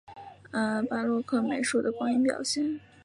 [0.89, 2.79] 巴洛克美术的光影表现